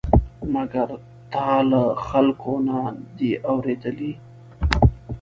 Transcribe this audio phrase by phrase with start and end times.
[0.53, 0.89] مګر
[1.31, 2.79] تا له خلکو نه
[3.17, 4.13] دي اورېدلي؟